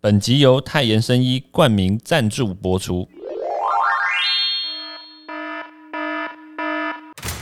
[0.00, 3.08] 本集由泰妍生医冠名赞助播出。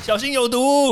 [0.02, 0.90] 小心有毒！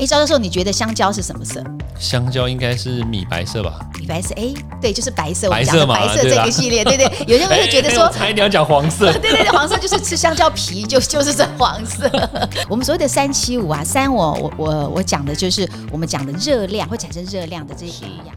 [0.00, 1.62] 哎，赵教授，你觉得香蕉是什么色？
[1.98, 3.78] 香蕉应该是米白色吧？
[4.00, 5.50] 米白色，哎，对，就是白色。
[5.50, 7.06] 白色嘛，白色这个系列，对对。
[7.26, 9.12] 有些人会 觉得说，猜你要讲黄色。
[9.20, 12.10] 对对对，黄色就是吃香蕉皮，就 就是这黄色。
[12.70, 18.34] 我们所谓的三七五啊，三我我我我讲的就是我们讲的热量会产生热量的这些营养。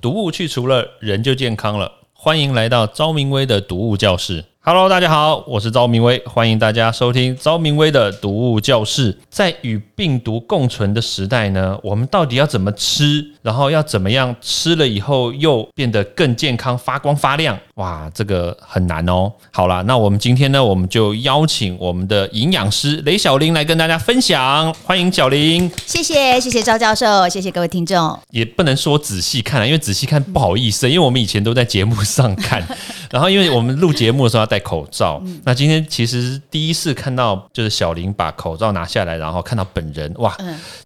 [0.00, 1.90] 毒物去除了，人就健康了。
[2.12, 4.44] 欢迎来到昭明威的毒物教室。
[4.68, 9.16] Hello，大家好，我是昭明威，欢迎大家收听昭明威的毒物教室。
[9.30, 13.24] 在与病毒共存的时代呢，我们到底要怎么吃？
[13.42, 17.56] 然后要怎么样吃了以后又变得更健康、发光发亮？
[17.74, 19.30] 哇，这个很难哦。
[19.52, 24.74] 好啦，那我们今天呢，我们就邀请我们的营养师雷小玲来跟大家分享。
[24.82, 28.18] 欢迎小玲，谢谢谢谢赵教授，谢谢各位听众。
[28.30, 32.60] 也不能说仔细看，因为仔细看不好意思，因为我们以前都在节目上看，
[33.12, 35.22] 然后因为我们录节目的时候要戴口罩。
[35.44, 40.34] 那今天其实第一次看到，就是小林把口罩拿下来，然后看到本人，哇，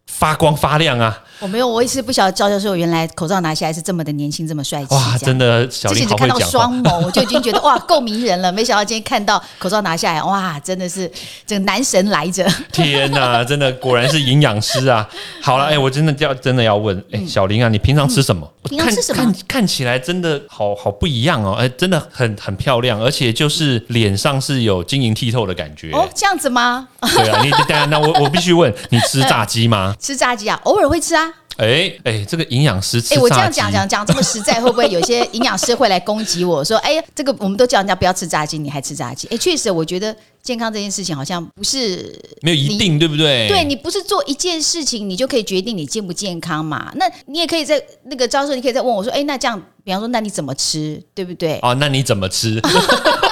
[0.07, 1.23] 发光发亮啊！
[1.39, 4.93] 我没有，我一直不晓得赵教授原来口罩拿下来是这么的年轻，这么帅气。
[4.93, 8.51] 哇，真的，小林好看到双眸， 我就已经觉得哇，够迷人了。
[8.51, 11.11] 没想到今天看到口罩拿下来，哇，真的是
[11.47, 12.45] 这个男神来着！
[12.73, 15.09] 天哪，真的果然是营养师啊！
[15.41, 18.51] 好了，哎，我真的要真的要问，哎，小林啊，你平常吃什么？
[18.65, 19.23] 平常吃什么？
[19.23, 25.91] 看看起来真的好好不一样哦，哎，真的很很漂亮，而且就是脸上是有晶莹剔透的感觉。
[25.93, 26.89] 哦，这样子吗？
[27.01, 29.97] 对啊，你等下，那我我必须问你吃炸鸡吗？
[30.01, 31.33] 吃炸鸡啊，偶尔会吃啊。
[31.61, 39.29] 哎哎，这个营养师吃哎，我这样讲讲讲这么实在，会不会有些 营养师会来攻击我说，哎呀，这个我们都叫人家不要吃炸鸡，你还吃炸鸡？
[39.29, 43.47] 哎，确实，我觉得健康这件事情好像不是没有一定，对不对？
[43.49, 46.91] 对你不是做一件事情，你就可以决定你健不健康嘛？
[46.97, 51.59] 那你也可以在那个教授，你可以再问我说，哎，那这样，比方说，那你怎么吃，对不对？
[51.61, 52.59] 哦，那你怎么吃？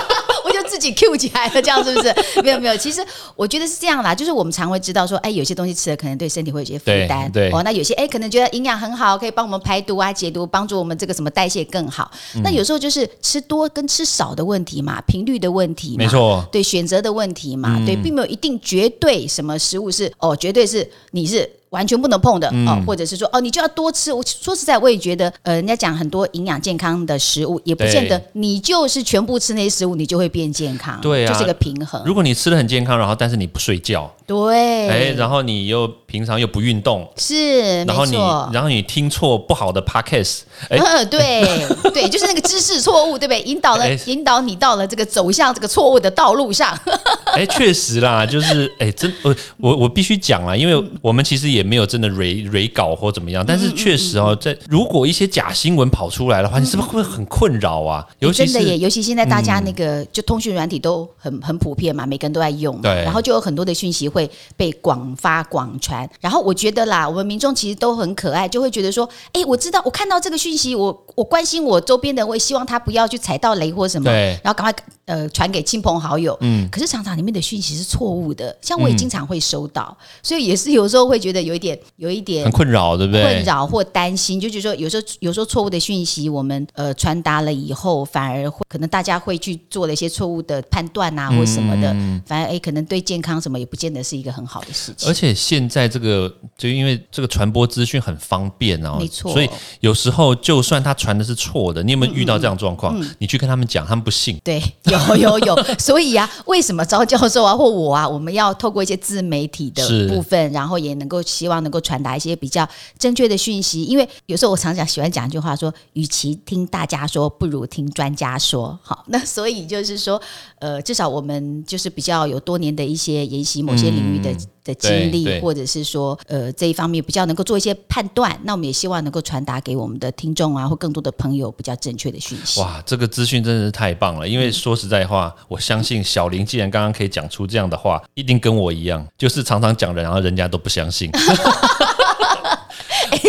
[0.78, 2.14] 自己 Q 起来了，这样是不是？
[2.42, 7.62] 没有没有，其实我觉得是这样啦，就是我们常会知道说，哎，有些东西吃了可能对身体会有些负担，对哦。
[7.62, 12.10] 那有些哎，可能觉得营养很好，可以帮我们排毒啊、解毒，帮助我们这个什么代谢更好。
[12.44, 21.50] 那有时候就是吃多跟吃少的问题嘛，频率的问题，没错，对选择的问题嘛，对，并没有一定绝对什么食物是哦，绝对是你是。
[21.70, 24.12] 完全不能碰的哦，或者是说哦，你就要多吃。
[24.12, 31.00] 我说实在，我也觉得，呃，人家讲很多营养健康的食物，也不见得你就是全部吃那些食物，你就会变健康。
[31.00, 32.02] 对啊，就是一个平衡。
[32.04, 38.16] 如果你吃的很健康，然后但是你不睡觉，对，哎，然后你又平常又不运动，是，然后你
[38.52, 43.40] 然后你听错不好的 podcast，哎，对 对，就是那个知识错误，对不对？
[43.42, 46.76] 引导了引导你到了这个走向这个错误的道路上。
[47.32, 51.68] 哎，确实啦，就是哎，真我我我必须讲啦，因为我们其实也。
[51.68, 58.02] 没有真的蕊蕊稿或怎么样，但是确实哦，在如果一些假新闻跑出来的话，你是不是会很困扰啊？
[58.20, 64.17] 尤其真的耶，尤其现在大家那个就通讯软体都很很普遍嘛，每个人都在用，对，然后就有很多的讯息会
[64.56, 66.08] 被广发广传。
[66.20, 76.36] 然后我觉得啦，我们民众其实都很可爱，就会觉得说，哎，我知道，我看到这个讯息，我我关心我周边的，我也希望他不要去踩到雷或什么，对，然后赶快呃传给亲朋好友。
[76.42, 81.38] 嗯，可是常常里面的讯息是错误的，像我也经常会收到，所以也是有时候会觉得。
[81.48, 83.22] 有一点，有一点很困扰，对不对？
[83.22, 91.94] 困扰或担心，就觉得说，有时候有时候错误的讯息，我们呃传达了以后，反而会可能大家会去做了一些错误的判断啊，或什么的，
[92.26, 95.08] 反而哎，可能对健康什么也不见得是一个很好的事情。
[95.08, 99.48] 而且现在这个，就因为这个传播资讯很方便哦，没错，所以
[99.80, 102.98] 有时候就算他传的是错的，你有没有遇到这样状况？
[103.18, 104.38] 你去跟他们讲，他们不信。
[104.42, 105.64] 对，有有有。
[105.78, 111.22] 所以啊，为什么招教授啊或我啊，我们要透过一些自媒体的部分，然后也能够。
[111.28, 112.66] 希望能够传达一些比较
[112.98, 120.20] 正确的讯息，因为有时候我常常喜欢讲一句话，说：“与其听大家说，不如听专家说。”好，那所以就是说，
[120.58, 128.38] 呃，至少我们就是比较有多年的一些研习某些领域的的经历，或者是说，呃，这一方面比较能够做一些判断。
[128.44, 132.60] 那我们也希望能够传达给我们的听众啊，或更多的朋友比较正确的讯息。
[132.60, 134.28] 哇，这个资讯真的是太棒了！
[134.28, 141.10] 因为说实在话，我相信小林既然刚刚可以讲出这样的话，一定跟我一样，就是常常讲人，然后人家都不相信。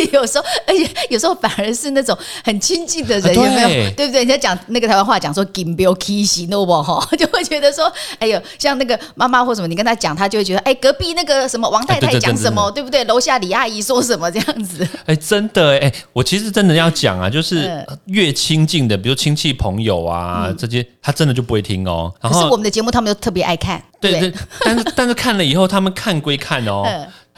[0.09, 3.91] 哎，有时候，而且有时候反而是那种很亲近的人，有没有？
[3.91, 4.19] 对不对？
[4.19, 13.03] 人家讲那个台湾话，讲说 “give me kiss”，no 不哈， 就会觉得说，哎呦，像那个妈妈或什么，你跟他讲，他就会觉得，哎，隔壁那个什么王太太讲什么，对不对？
[13.05, 14.87] 楼下李阿姨说什么这样子？
[15.05, 22.13] 哎，真的哎，我其实真的要讲啊，就是越亲近的，比如亲戚朋友啊这些，他真的就不会听哦。
[22.21, 24.33] 可是我们的节目，他们都特别爱看，对对。
[24.63, 26.83] 但是但是看了以后，他们看归看哦。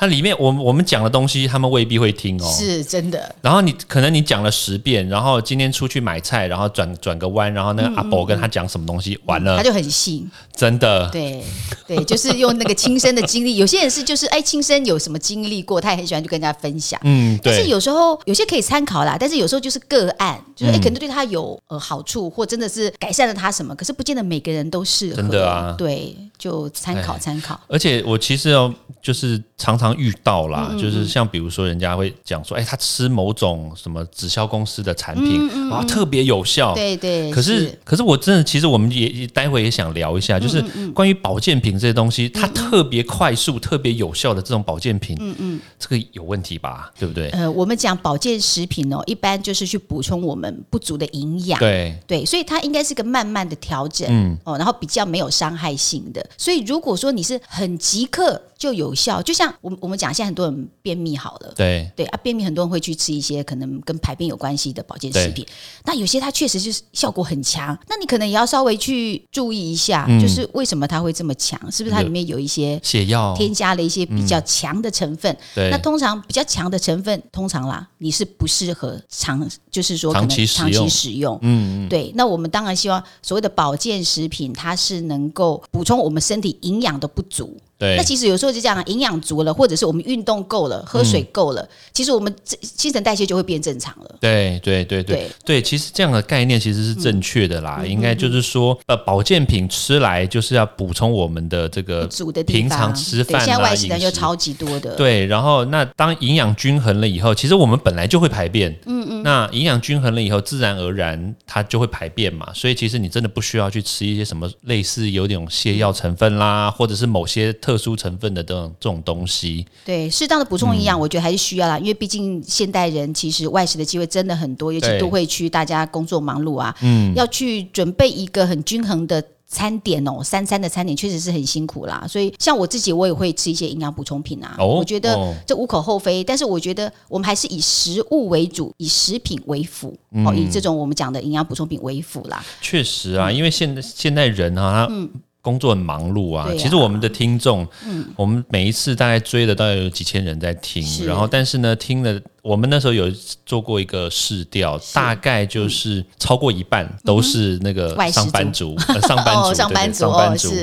[0.02, 2.52] 它里面我们我们讲的东西，他们未必会听哦。
[2.52, 3.36] 是真的。
[3.40, 11.08] 然后你可能你讲了十遍，然后今天出去买菜，然后转转个弯，然后那个阿伯跟他讲什么东西，完了他就很信，真的。
[11.12, 11.44] 对
[11.86, 13.58] 对，就是用那个亲身的经历。
[13.58, 17.00] 有些人是就是哎，亲身有什么经历过，他也很喜欢去跟大家分享。
[17.04, 17.54] 嗯，对。
[17.54, 25.18] 但是有时候有些可以参考啦，但是有时候就是个案，就是哎，可能对他有呃好处，或真的是改善了他什么，可是不见得每个人都适合。
[25.18, 27.60] 真的啊，对，就参考参考。
[27.68, 36.74] 而且我其实哦，就是常常遇到啦，就是像比如说人家会讲说，哎，他吃某种什么直销公司的产品，然后特别有效。
[36.74, 37.30] 对对。
[37.30, 40.60] 可是可是我真的，其实我们也待会也想聊一下，就是
[40.96, 46.92] 关于保健品这些东西，它特别快速、特别有效的这种保健品，嗯嗯，这个有问题吧？
[46.98, 47.30] 对不对？
[47.30, 51.60] 呃，我们讲保健食品哦，一般就是去补充我们不足的营养。
[51.60, 56.26] 对对，所以它应该是个慢慢的调整，嗯哦，然后比较没有伤害性的。
[56.38, 58.42] 所以如果说你是很即刻。
[58.62, 61.92] 就有效，就像我们我们讲，现在很多人便秘好了，对。
[61.96, 65.44] 对啊，便秘很多人会去吃一些可能跟排便有关系的保健食品，
[65.84, 73.34] 那有些它确实就是效果很强，那你可能也要稍微去注意一下，就是为什么它会这么强，是不是它里面有一些泻药。
[73.36, 75.36] 添加了一些比较强的成分？
[75.56, 82.12] 对，那通常比较强的成分，通常啦，你是不适合长，就是说长期长期使用，嗯嗯，对。
[82.14, 87.58] 那我们当然希望所谓的保健食品，它是能够补充我们身体营养的不足。
[87.98, 94.16] 那其实有时候就这样，营养足了，或者是我们运动够了，喝水够了，其实我们新陈代谢就会变正常了。
[94.20, 97.84] 对对对对对，其实这样的概念其实是正确的啦。
[97.86, 102.08] 应该就是说，呃，保健品吃来就是要补充我们的这个
[102.46, 104.96] 平常吃饭啊，饮食超级多的。
[104.96, 108.72] 对，然后那当营养均衡了以后，其实我们本来就会排便。
[108.86, 109.24] 嗯嗯。
[109.24, 112.48] 那营养均衡了以后，自然而然它就会排便嘛。
[112.54, 118.42] 所以其实你真的不需要去吃一些什么类似有点泻药成分啦，或者是某些特殊成分的。
[118.42, 121.78] 这种这种东西，对适当的补充营养，我觉得还是需要啦。
[121.78, 132.04] 因为毕竟现代人其实外食的机会真的很多，尤其都会区，大家工作忙碌啊，嗯，要去准备一个很均衡的餐点哦，三餐的餐点确实是很辛苦啦。
[132.10, 134.56] 所以像我自己，我也会吃一些营养补充品啊。
[134.58, 135.16] 我觉得
[135.46, 139.96] 这无可厚非，但是我觉得我们还是以食物为主，以食品为辅
[140.26, 142.44] 哦，以这种我们讲的营养补充品为辅啦。
[142.60, 145.10] 确实啊，因为现在现代人啊，他。
[145.42, 147.68] 工作很忙碌啊，其实我们的听众，
[148.16, 153.12] 我们每一次大概追的大概有几千人在听，然后但是呢，听了我们那时候有
[153.46, 158.78] 做过一个试调，大概就是超过一半都是那个上班族，
[159.08, 160.54] 上班族， 上班族，上班族。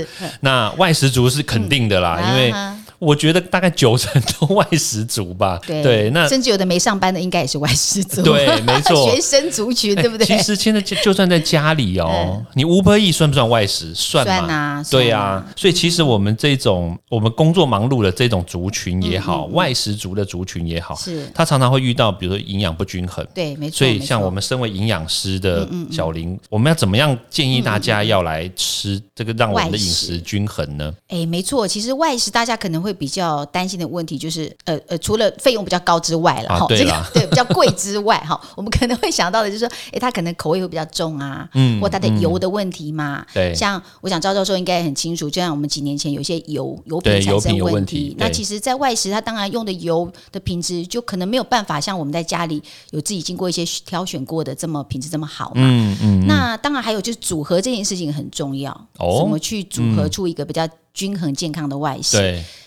[0.41, 2.53] 那外食族是肯定的啦，因为。
[2.99, 10.27] 我觉得大概九成都外食族吧， 对，那甚至有的没上班的应该也是外食族，对， 没错，学生族群，对不对？
[10.27, 13.95] 其实现在就就算在家里哦，你五百亿算不算外食？
[13.95, 15.45] 算嘛，对啊。
[15.57, 23.79] 所以其实我们这种我们工作忙碌的这种族群也好，外食族的族群也好，是，他常常会遇到，比如说营养不均衡，对，没错。
[23.79, 30.93] 所以像我们身为营养师的小林，我们要怎么样建议大家要来吃这个，让我们的饮食均衡呢？
[31.09, 33.69] 哎，没错，其实外食大家可能会比较担。
[33.69, 52.63] 心的问题就是，呃呃，除了费用比较高之外了，哈，这个对比较贵之外，哈， 我们可能会想到的就是说，哎，它可能口味会比较重啊，嗯，或它的油的问题嘛，对，像我想赵教授应该很清楚，就像我们几年前有些油油品产生问题，那其实，在外食它当然用的油的品质就可能没有办法像我们在家里
[52.93, 60.67] 有自己经过一些挑选过的这么品质这么好嘛，嗯嗯，那当然还有就是组合这件事情很重要，哦，怎么去组合出一个比较。
[60.95, 62.17] 均衡健康的外食，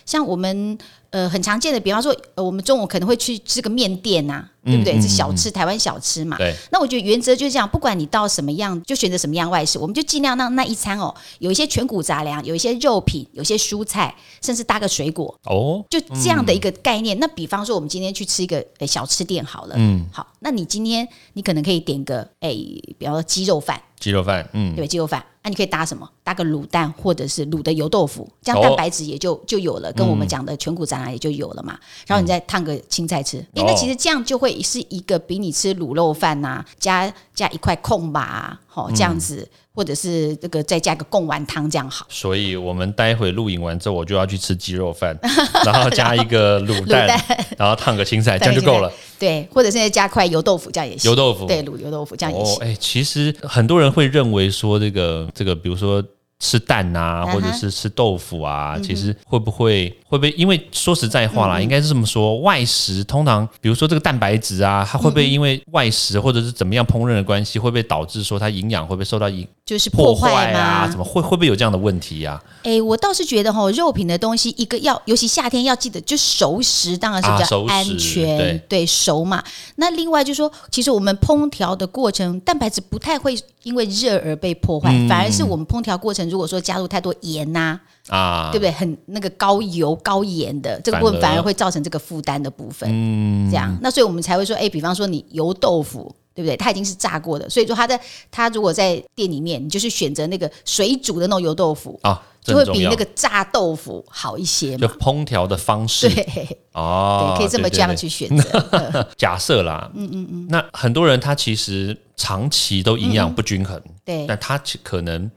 [0.06, 0.76] 像我们
[1.10, 5.00] 呃很常见的，比方说，呃，我们中午可能会去吃个面店呐，对不对？
[5.00, 6.36] 是小吃，台湾小吃嘛。
[6.38, 6.54] 对。
[6.70, 17.18] 那我觉得原则就是这样，不管你到什么样，就选择什么样外食，我们就尽量让那一餐哦，有一些全谷杂粮，有一些肉品，有些蔬菜，甚至搭个水果哦，就这样的一个概念。
[17.18, 22.54] 那比方说，我们今天去吃一个诶小吃店好了，嗯，好，那你今天你可能可以点个诶，
[22.98, 23.80] 比方说鸡肉饭。
[23.98, 26.10] 鸡肉饭，嗯，对，鸡肉饭，那你可以搭什么？
[26.24, 31.78] 搭个卤蛋，或者是卤的油豆腐，这样蛋白质也就就有了，跟我们讲的全谷杂粮也就有了嘛。
[32.04, 39.48] 然后你再烫个青菜吃，因为其实这样就会是一个比你吃卤肉饭呐，加加一块空吧，好这样子。
[39.74, 45.18] 或者是这个再加个贡丸汤这样好，所以我们待会录影完之后，我就要去吃鸡肉饭，
[45.64, 47.18] 然后加一个卤蛋，
[47.56, 48.92] 然后烫个青菜，这样就够了。
[49.18, 51.10] 对，或者现在加块油豆腐这样也行。
[51.10, 52.58] 油豆腐，对，卤油豆腐这样也行。
[52.62, 56.04] 哎，其实很多人会认为说这个这个，比如说。
[56.42, 60.30] 吃蛋啊，或者是吃豆腐啊，其实会不会会不会？
[60.32, 70.88] 因为说实在话啦，应该是这么说，外食通常，比如说这个蛋白质啊，它会不会因为外食或者是怎么样烹饪的关系，会不会导致说它营养会不会受到影就是破坏啊？
[70.88, 72.42] 怎么会会不会有这样的问题呀？
[72.64, 79.40] 哎，我倒是觉得哈，肉品的东西一个要，尤其夏天要记得，就熟食当然是比较安全，对熟嘛。
[79.76, 86.31] 那另外就是说，其实我们烹调的过程，蛋白质不太会因为热而被破坏，反而是我们烹调过程。
[86.32, 88.72] 如果说加入太多盐呐，啊，对不对？
[88.72, 92.88] 很那个高油高盐的这个部分，反而会造成这个负担的部分。
[92.90, 96.56] 嗯，这样，那所以我们才会说，哎，比方说你油豆腐，对不对？
[96.56, 104.76] 它已经是炸过的，所以说它在它如果在店里面，你就是选择那个水煮的那种油豆腐啊，就会比那个炸豆腐好一些。
[104.78, 109.06] 就烹调的方式，对，哦，可以这么这样去选择。
[109.18, 115.30] 假设啦，嗯嗯嗯，那很多人他其实长期都营养不均衡，对，但他可能。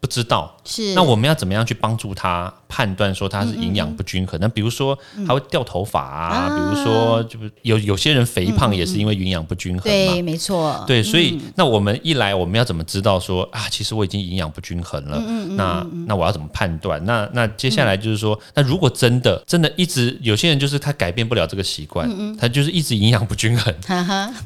[0.00, 0.92] 不知道是。
[0.94, 4.38] 那我们要怎么样去帮助他判断说他是营养不均衡？
[4.40, 10.12] 那比如说他会掉头发啊，比如说就有有些人肥胖也是因为营养不均衡嘛。
[10.12, 15.18] 对，没错，对，所以那我们一来我们要怎么知道说啊，其实我已经营养不均衡了？
[15.56, 17.02] 那那我要怎么判断？
[17.06, 23.72] 那那接下来就是说，那如果真的真的一直有些人就是他改变不了这个习惯，他就是一直营养不均衡，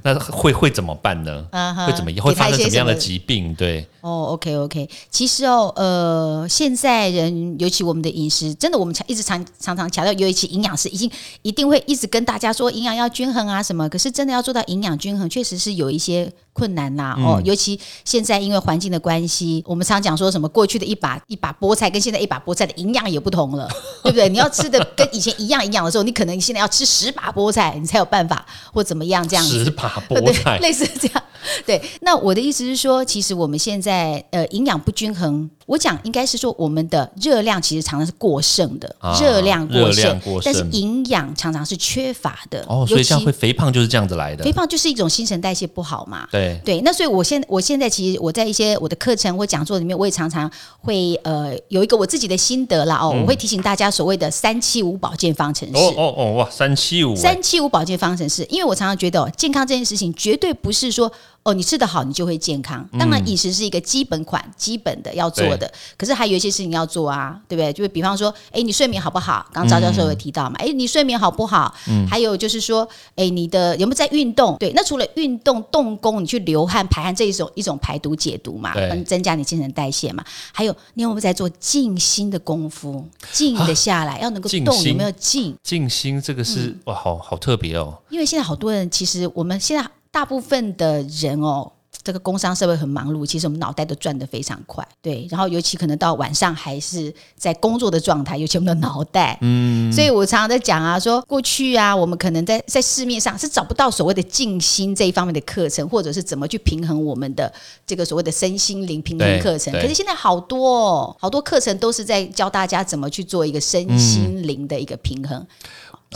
[0.02, 1.44] 那会会怎么办呢？
[1.84, 3.54] 会怎么会发生什么样的疾病？
[3.54, 5.44] 对，哦，OK OK，其实。
[5.46, 11.10] 哦，呃，现在人尤其我们的饮食，真的我们常一直常常常强调，尤其营养师已经
[11.42, 13.88] 一定会一直跟大家说营养要均衡啊什么。
[13.88, 17.14] 可是真的要做到营养均衡，确实是有一些困难呐。
[17.18, 23.68] 哦，尤其现在因为环境的关系，我们常讲说什么过去的一把一把菠菜跟现在一把菠菜的营养也不同了，
[24.02, 24.28] 对不对？
[24.28, 29.64] 你要吃的跟以前一样营养的时候，你可能现在要吃十把菠菜，你才有办法或怎么样这样子。
[29.64, 31.22] 十把菠菜，类似这样。
[31.66, 42.64] 对，那我的意思是说，其实我们现在呃营养不均衡，我讲应该是说我们的热量其实常常是过剩的，热量过剩，但是营养常常是缺乏的。
[42.68, 44.44] 哦，所以像会肥胖就是这样子来的。
[44.44, 46.28] 肥胖就是一种新陈代谢不好嘛。
[46.30, 55.74] 对对，那所以我现我现在其实我在一些我的课程或讲座里面，我也常常会呃有一个我自己的心得啦哦，我会提醒大家所谓的三七五保健方程式。
[55.76, 61.10] 哦哦哦哇，三七五，三七五保健方程式，因为我常常觉得哦健康这件事情绝对不是说。
[61.42, 62.84] 哦，你吃得好，你就会健康。
[62.98, 65.70] 当然，饮食是一个基本款、基本的要做的。
[65.96, 67.72] 可是还有一些事情要做啊，对不对？
[67.72, 69.46] 就是比方说，哎，你睡眠好不好？
[69.52, 71.74] 刚刚赵教授有提到嘛，哎，你睡眠好不好？
[71.88, 72.06] 嗯。
[72.08, 74.56] 还有就是说，哎，你的有没有在运动？
[74.58, 80.24] 对，那除了运动、动功，你去流汗、排汗这一种一种排毒解毒嘛，嗯，增加你新陈代谢嘛。
[80.52, 83.06] 还有，你有没有在做静心的功夫？
[83.32, 85.56] 静的下来，要能够动，有没有静？
[85.62, 87.96] 静心这个是哇，好好特别哦。
[88.10, 89.88] 因为现在好多人，其实我们现在。
[90.08, 91.70] 大部分的人哦，
[92.06, 95.26] 这个工商社会很忙碌，其实我们脑袋都转得非常快，对。
[95.28, 99.92] 然后尤其可能到晚上还是在工作的状态，尤其我们的脑袋，嗯。
[99.92, 107.52] 所以我常常在讲啊，说过去啊，我们可能在在市面上是找不到所谓的静心这一方面的课程，或者是怎么去平衡我们的
[107.84, 109.72] 这个所谓的身心灵平衡课程。
[109.72, 115.44] 可是现在好多好多课程都是在教大家怎么去做一个身心灵的一个平衡。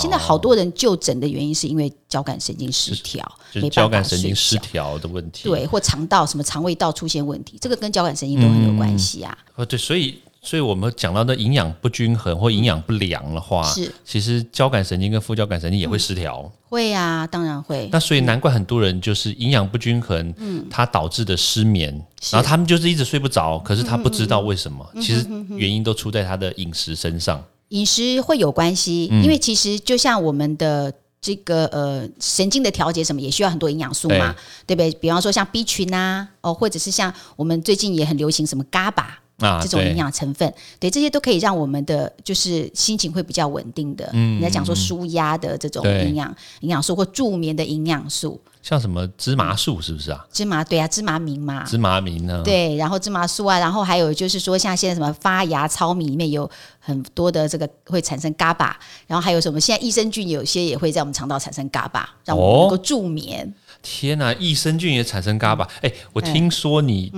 [0.00, 9.36] 现在好多人就诊的原因是因为交感神经失调，就是交感神经失调的问题，对，或肠道什么肠胃道出现问题，这个跟交感神经都很有关系啊。
[9.54, 17.88] 哦，对，所以所以我们讲到的营养不均衡或营养不良的话，是其实交感神经跟副交感神经也会失调，会啊，当然会。
[17.92, 21.92] 那所以难怪很多人就是营养不均衡，嗯，它导致的失眠，
[22.30, 27.44] 然后他们就是一直睡不着，可是他不知道为什么，其实原因都出在他的饮食身上。
[27.70, 34.34] 饮食会有关系，因为其实就像我们的这个呃神经的调节什么，也需要很多营养素嘛，
[34.66, 34.90] 对不对？
[35.00, 39.04] 比方说像 B 群啊，哦，或者是像我们最近也很流行什么 GABA
[39.38, 44.08] 啊这种营养成分，对这些都可以让我们的就是心情会比较稳定的。
[44.12, 48.40] 嗯，你在讲说舒压的这种营养营养素或助眠的营养素。
[48.62, 50.24] 像什么芝麻素是不是啊？
[50.30, 51.64] 芝麻对啊，芝麻明嘛。
[51.64, 52.42] 芝麻明呢？
[52.44, 56.48] 对，然后芝麻素啊，然后还有就是说，像现在什么发芽糙米里面有
[56.78, 63.52] 很多的这个会产生嘎巴，然后还有什么现在益生菌有些也会在我们肠道产生嘎巴，让我们能够助眠。
[63.82, 65.66] 天哪，益生菌也产生嘎巴？
[65.80, 67.10] 哎，我听说你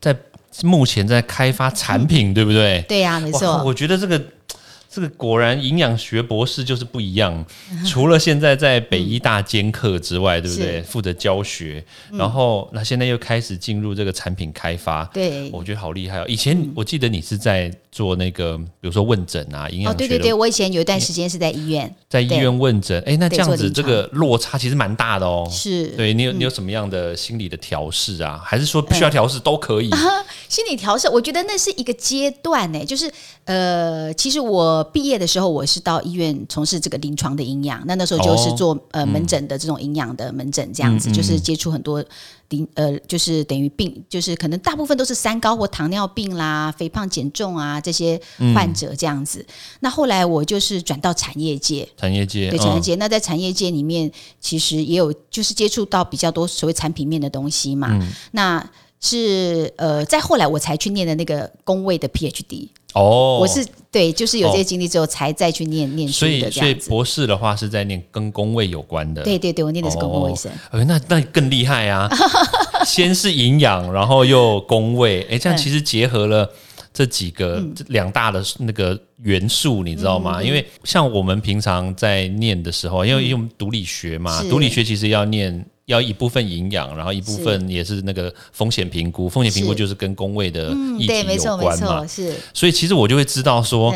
[0.00, 0.16] 在
[0.62, 2.84] 目前在开发产品，对不对？
[2.88, 3.62] 对呀，没错。
[3.64, 4.20] 我觉得这个。
[4.92, 7.44] 这个果然营养学博士就是不一样。
[7.86, 10.82] 除了现在在北医大兼课之外，对不对？
[10.82, 11.82] 负责教学，
[12.12, 15.04] 然后那现在又开始进入这个产品开发。
[15.06, 16.24] 对，我觉得好厉害哦。
[16.28, 19.94] 以前我记得你是在做那个，比如说问诊啊，营养学。
[19.94, 23.02] 哦，对对对，我以前有一段时间是在医院，在医院问诊。
[23.06, 25.48] 哎，那这样子这个落差其实蛮大的哦。
[25.50, 28.38] 是，对你有你有什么样的心理的调试啊？
[28.44, 29.90] 还是说不需要调试都可以？
[30.48, 32.84] 心理调试，我觉得那是一个阶段呢。
[32.84, 33.10] 就是
[33.44, 42.04] 呃，其实我毕业的时候，我是到医院从事这个临床的营养，那那时候就是做呃门诊的这种营养的门诊，这样子就是接触很多
[42.48, 48.20] 临呃，就是等于病，就是可能大部分都是三高或糖尿病啦、肥胖减重啊这些
[48.54, 49.44] 患者这样子。
[49.80, 52.94] 那后来我就是转到产业界，产业界对产业界。
[52.96, 54.10] 那在产业界里面，
[54.40, 57.98] 其实也有就是接触到比较多所谓产品面的东西嘛。
[58.32, 58.64] 那
[59.02, 69.22] 是呃，在后来我才去念的那个工位的 PhD 哦，我是对，就是有这些经历之后才再去念念书的所以博士的话是在念跟工位有关的。
[69.22, 70.52] 对对对，我念的是公共卫生。
[70.70, 72.08] 呃，那那更厉害啊！
[72.86, 76.48] 先是营养，然后又工位，哎，这样其实结合了
[76.92, 80.40] 这几个两大的那个元素，你知道吗？
[80.40, 85.66] 因为像我们平常在念的时候，因为用读理学嘛，读理学其实要念。
[85.92, 89.28] 要一部分营养，然后一部分也是那个风险评估。
[89.28, 92.06] 风险评估就是跟工位的议题有关嘛。
[92.06, 93.94] 是，所以其实我就会知道说。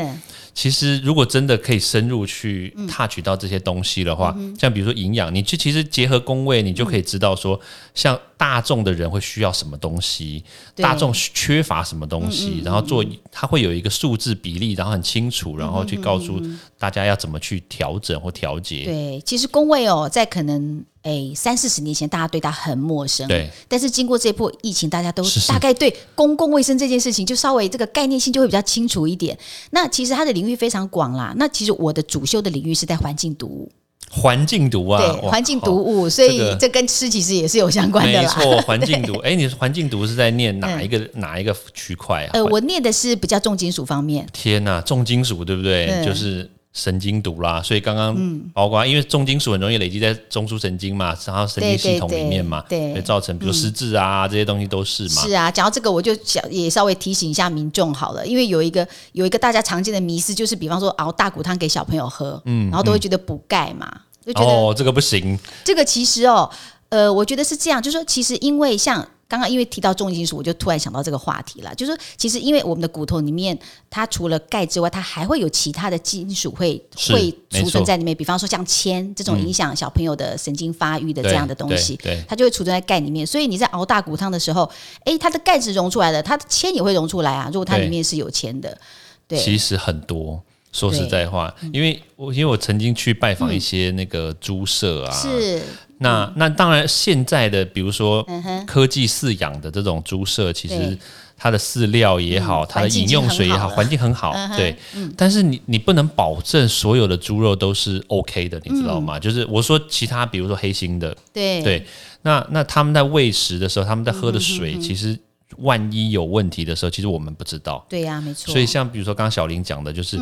[0.57, 7.61] 其实，如果真的可以深入去踏取到这些东西的话，像比如说营养，你去其实结合工位，你就可以知道说，
[7.95, 10.43] 像大众的人会需要什么东西，
[10.75, 16.41] 大众缺乏什么东西，然后做它会有一个数字比例，然后很清楚，然后去告诉
[16.79, 18.87] 大家要怎么去调整或调节。
[18.87, 23.49] 对，其实工位哦，在可能诶三四十年前，大家对它很陌生，对。
[23.69, 29.39] 但是经过这波疫情，大家都大概对公共卫生这件事情就稍微这个概念性就会比较清楚一点。
[29.71, 31.33] 那其实它的领域非常广啦。
[31.37, 33.71] 那其实我的主修的领域是在环境毒物，
[34.11, 38.35] 环境毒啊，对，环境毒物，所以这跟吃其实也是有相关的啦。
[38.37, 39.15] 没错，环境毒。
[39.21, 42.31] 哎，你环境毒是在念哪一个哪一个区块啊？
[42.33, 44.27] 呃，我念的是比较重金属方面。
[44.33, 46.05] 天哪，重金属对不对？
[46.05, 46.51] 就是。
[46.77, 48.15] 神经毒啦，所以刚刚
[48.53, 55.23] 包括因为重金属很容易累积在中枢神经嘛，然后神经系统里面嘛，会造成比如失智啊这些东西都是嘛。
[55.23, 63.91] 是啊，讲到这个我就想也稍微提醒一下民众好了，因为有一个有一个大家常见的迷思，就是比方说熬大骨汤给小朋友喝，嗯，然后都会觉得补钙嘛，
[64.27, 65.39] 就觉得哦这个不行。
[65.65, 66.51] 这个其实哦，
[66.91, 69.09] 呃，我觉得是这样，就是说其实因为像。
[69.29, 71.75] 刚刚因为提到重金属，我就突然想到这个话题了。
[71.75, 73.59] 就是说，其实因为我们的骨头里面，
[73.91, 78.17] 它除了钙之外，它还会有其他的金属会会储存在里面。
[78.17, 83.27] 比方说像铅这种影响小朋友的神经发育的这样的东西，它就会储存在钙里面。
[83.27, 84.71] 所以你在熬大骨汤的时候，
[85.05, 87.51] 哎，它的钙质溶出来了，它的铅也会溶出来啊。
[87.53, 88.79] 如果它里面是有铅的，
[89.27, 90.43] 对，其实很多。
[90.73, 95.63] 说实在话，因为我因为我曾经去拜访一些那个猪舍啊，是
[95.99, 98.27] 那那当然现在的比如说
[98.67, 100.99] 科技饲养的这种猪舍，其实
[101.37, 104.77] 它的饲料也好，它的饮用水也好，环境很好，对。
[105.17, 109.19] 但是你你不能保证所有的猪肉都是 OK 的，你知道吗？
[109.19, 111.63] 就是我说其他比如说黑心的，对。
[111.63, 111.87] 对，
[112.23, 115.19] 那那他们在喂食的时候，他们在喝的水其实。
[115.59, 117.83] 万一有问题的时候，其实我们不知道。
[117.89, 118.53] 对呀，没错。
[118.53, 120.21] 所以像比如说刚刚小林讲的，就是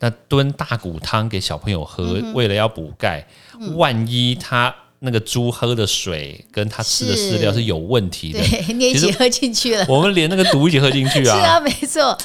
[0.00, 3.26] 那炖大骨汤给小朋友喝，为了要补钙，
[3.74, 8.40] 万一他那个猪喝的水跟它吃的饲料是有问题的，
[8.74, 11.36] 你一起喝进去了，我们连那个毒一起喝进去啊。
[11.38, 12.16] 是啊，没错。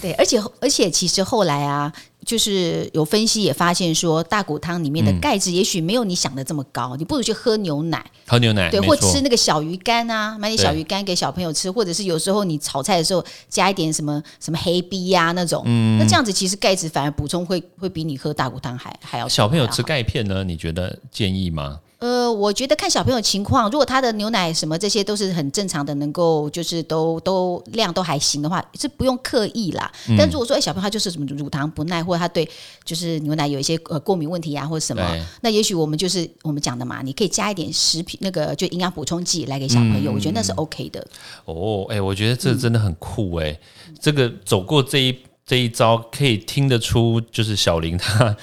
[0.00, 1.92] 对，而且而且其实后来啊。
[2.24, 19.28] 就是有分析也发现说，大骨汤里面的钙质也许没有你想的这么高，你不如去喝牛奶，喝牛奶，对，或吃那个小鱼干啊，买点小鱼干给小朋友吃，或者是有时候你炒菜的时候加一点什么什么黑逼呀那种，嗯那这样子其实钙质反而补充会会比你喝大骨汤还还要。
[19.28, 20.44] 小朋友吃钙片呢？
[20.44, 21.80] 你觉得建议吗？
[22.02, 29.88] 呃，我觉得看小朋友情况，如果他的牛奶什么这些都是很正常的，能够就是都都量都还行的话，是不用刻意啦。
[30.18, 32.48] 但如果说哎小朋友他就是什么乳糖不耐，或者他对
[32.84, 41.06] 就是牛奶有一些呃过敏问题啊，或者什么，那也许我们就是我们讲的嘛，你可以加一点食品那个就营养补充剂来给小朋友，我觉得那是 OK 的。
[41.44, 43.56] 哦，哎，我觉得这真的很酷哎，
[44.00, 45.16] 这个走过这一。
[45.44, 48.34] 这一招可以听得出，就是小林他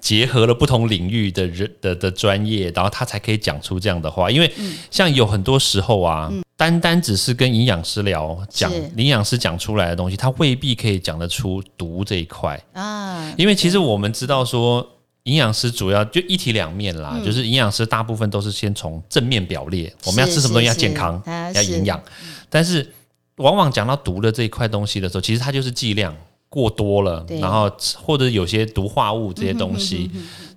[0.00, 4.28] 结合了不同领域的人的的专业，然后他才可以讲出这样的话。
[4.28, 4.52] 因为
[4.90, 12.60] 像有很多时候啊，单单只是跟营养师聊讲，营养师讲出来的东西，他未必可以讲得出毒这一块。
[12.72, 13.32] 啊。
[13.38, 14.84] 因为其实我们知道说，
[15.22, 21.22] 营养师主要就一体两面啦，就是营养师大部分都是先从正面表列，我们要吃什么东西要健康，
[21.54, 22.02] 要营养，
[22.50, 22.92] 但是
[23.36, 26.14] 往往讲到毒的这一块东西的时候，其实它就是剂量。
[26.48, 30.10] 过多了，然后或者有些毒化物这些东西，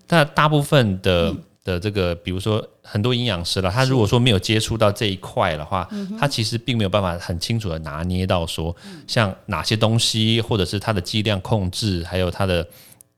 [0.08, 5.88] 但大部分的的这个，比如说很多营养师了，他如果说没有接触到这一块的话，
[6.20, 8.76] 他其实并没有办法很清楚的拿捏到说，
[9.08, 12.68] 像哪些东西，或者是它的剂量控制，还有它的。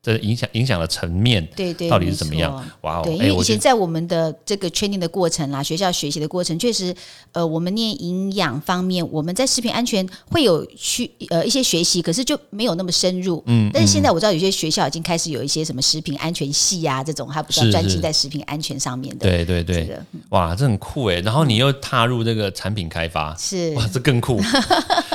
[0.03, 2.53] 这影响影响的层面，对对，到底是怎么样？
[2.81, 3.01] 哇哦！
[3.05, 6.93] 对，因为以前在我们的这个 training 的过程啦，学校学习的过程，确实，
[7.31, 13.41] 呃，我们念营养方面，我们在食品安全会有去呃一些学习，可是就没有那么深入。
[13.45, 13.71] 嗯。
[13.73, 19.29] 但是现在我知道有些学校已经开始有一些什么食品安全系啊，这种还比较专精在食品安全上面的。
[19.29, 19.97] 对对对。
[20.31, 21.21] 哇，这很酷哎！
[21.21, 24.41] 然后你又踏入这个产品开发，是哇，这更酷。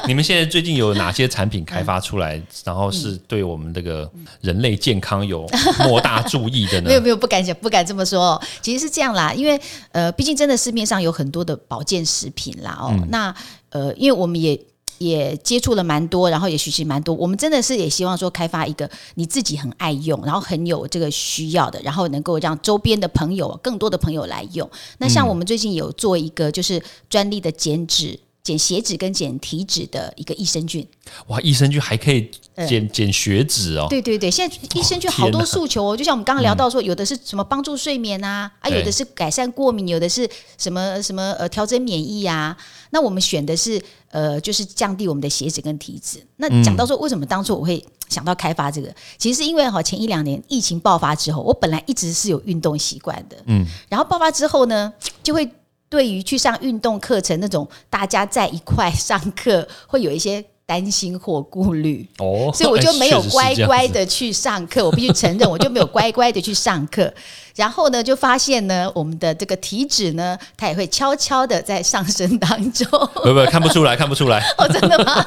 [0.08, 4.74] 你们现在最近有哪些产品开发出来，然后是对我们这个人类？
[4.74, 5.46] 健康有
[5.84, 6.88] 莫大注意的呢？
[6.88, 8.40] 没有没有，不敢讲，不敢这么说。
[8.62, 9.60] 其实是这样啦，因为
[9.92, 12.94] 呃，毕竟真的市面上有很多的保健食品啦哦。
[13.10, 13.34] 那
[13.68, 14.58] 呃，因为我们也
[14.96, 17.14] 也接触了蛮多，然后也学习蛮多。
[17.14, 24.70] 我们真的是也希望说开发一个你自己很爱用，然后很有这个需要的，然后能够让周边的朋友更多的朋友来用。
[24.98, 28.18] 那像我们最近有做一个就是专利的减脂。
[28.48, 30.86] 减血脂跟减体脂的一个益生菌，
[31.26, 31.38] 哇！
[31.42, 32.30] 益生菌还可以
[32.66, 33.86] 减减血脂哦。
[33.90, 42.56] 对对对，现在益生菌好多诉求哦，就像我们刚刚聊到说，有的是什么帮助睡眠啊，啊，有的是改善过敏，有的是什么什么呃调整免疫呀。
[42.88, 43.78] 那我们选的是
[44.10, 46.24] 呃，就是降低我们的血脂跟体脂。
[46.36, 48.90] 那讲到说，为什么当初我会想到开发这个？
[49.18, 54.90] 其实是因为哈，前一两年疫情爆发之后，我本来一直是有运动习惯的，嗯，然后爆发之后呢，
[55.22, 55.46] 就会。
[55.88, 64.84] 对于去上运动课程那种大家在一块上课，会有一些担心或顾虑哦，所以我就没有乖乖的去上课。
[64.84, 67.12] 我必须承认，我就没有乖乖的去上课。
[67.58, 72.88] 然后呢，就发现呢，我们的这个体脂呢，它也会悄悄的在上升当中。
[73.24, 74.38] 不不，看不出来，看不出来。
[74.56, 75.26] 哦，真的吗？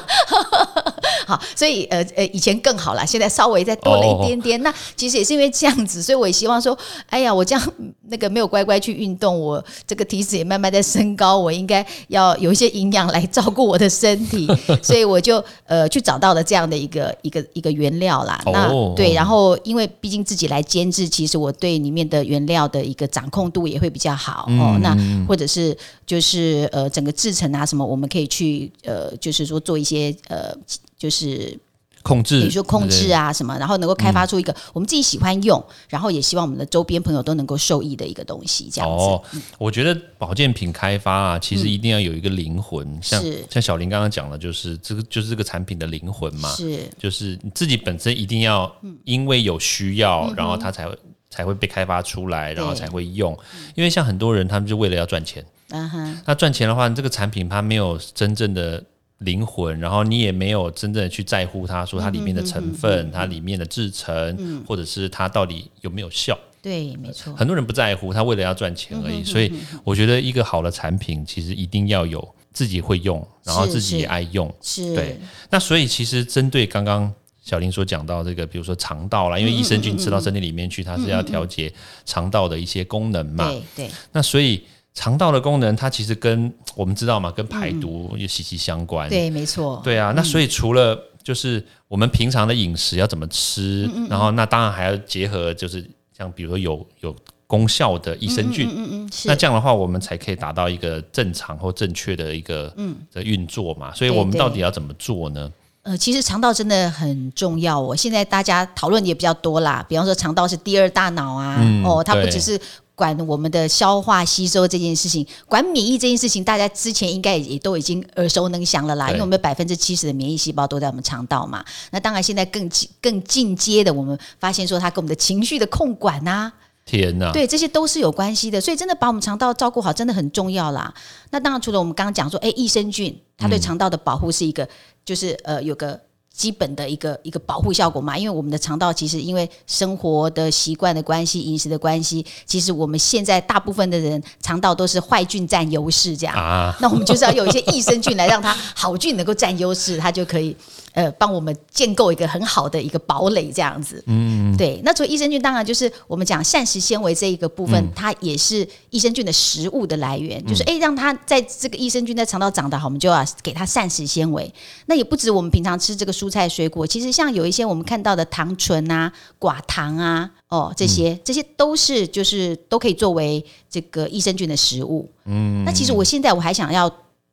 [1.26, 4.62] 好，所以呃呃，以前更好了，现在稍微再多了一点点。
[4.62, 6.76] 那其实也是因为这样子，所以我也希望说，
[7.10, 7.72] 哎呀，我这样
[8.08, 14.48] 那个没有乖乖去运动，我这个体脂也慢慢在升高，我应该要有一些营养来照顾我的身体。
[14.82, 18.40] 所以我就呃去找到了这样的一个一个一个原料啦。
[18.46, 24.78] 那对，然后因为毕竟自己来监制，其实我对里面的原料的一个掌控度也会比较好哦。
[24.82, 30.54] 那或者是就是呃整个制成啊什么，我们可以去呃就是说做一些呃。
[31.02, 31.58] 就是
[32.04, 39.04] 控制，比如说控制啊什么，然后能够开发出一个我们自己喜欢用，然后也希望我们的周边朋友都能够受益的一个东西，这样子。
[39.04, 39.20] 哦，
[39.58, 50.96] 我觉得保健品开发啊，其实一定要有一个灵魂，像像小林刚刚讲的，就是这个就是这个产品的灵魂嘛，是，就是你自己本身一定要因为有需要，然后它才会
[51.32, 53.36] 才会被开发出来，然后才会用。
[53.74, 58.84] 因为像很多人，他们就为了要赚钱，嗯哼，那赚钱的话，这个产品它没有真正的。
[59.24, 66.36] 灵魂，然后你也没有真正的去在乎它，说它里面的成分、它里面的制成，或者是它到底有没有效？
[66.60, 67.32] 对，没错。
[67.36, 69.22] 很多人不在乎，他为了要赚钱而已。
[69.22, 69.52] 所以
[69.84, 74.52] 我觉得一个好的产品，其实一定要有自己会用，然后自己也爱用。
[74.60, 74.92] 是。
[74.92, 75.20] 对。
[75.48, 81.72] 那所以其实针对刚刚小林所讲到这个，比如说肠道啦，因为益生菌吃到身体里面去，它是要调节
[82.04, 83.48] 肠道的一些功能嘛。
[83.50, 83.90] 对对。
[84.12, 84.62] 那所以。
[84.94, 89.08] 肠道的功能，它其实跟我们知道嘛，跟排毒也息息相关。
[89.08, 89.80] 对，没错。
[89.82, 95.82] 对啊，那所以除了就是我们平常的饮食要怎么吃，然后那当然还要结合，就是
[96.14, 98.68] 像比如说有有功效的益生菌。
[98.68, 99.10] 嗯嗯。
[99.24, 103.94] 那这样的话，我们才可以达到一个正常或正确的一个嗯的运作嘛。
[103.94, 105.50] 所以我们到底要怎么做呢？
[105.82, 107.94] 呃，其实肠道真的很重要哦。
[107.94, 112.60] 现在大家讨论也比较多啦，比方说肠道是第二大脑啊，哦，它不只是。
[112.94, 119.08] 管我们的消化吸收这件事情，管免疫这件事情，大家之前应该也都已经耳熟能详了啦。
[119.08, 121.64] 因为我们百分之七十的免疫细胞都在我们肠道嘛。
[121.90, 126.52] 那当然，现在更进更进阶的，我们发现说它跟我们的情绪的控管呐，
[126.84, 128.60] 天呐，对，这些都是有关系的。
[128.60, 130.92] 所以真的把我们肠道照顾好，真的很重要啦。
[131.30, 134.68] 那当然，除了我们刚刚讲说，哎，益生菌它对肠道的保护是一个，
[135.04, 136.00] 就是呃，有个。
[136.32, 146.34] 基本的一个一个保护效果嘛，因为我们的肠道其实因为生活的习惯的关系、饮食的关系，其实我们现在大部分的人肠道都是坏菌占优势这样。
[146.34, 150.56] 啊，那我们就是要有一些益生菌来让它好菌能够占优势，它就可以。
[150.94, 154.04] 呃，帮我们建构一个很好的一个堡垒，这样子。
[154.08, 154.78] 嗯，对。
[154.84, 160.44] 那除了益生菌，当然就是我们讲膳食纤维这一个部分，它也是益生菌的食物的来源。
[160.44, 164.52] 就是哎，让它在这个益生菌在肠道长得好，我们就要给它膳食纤维。
[164.84, 175.10] 那也不止我们平常吃这个蔬菜水果，其实像有一些我们看到的糖醇啊、寡糖啊，哦，这些这些都是就是都可以作为这个益生菌的食物。
[175.24, 176.90] 嗯，那其实我现在我还想要。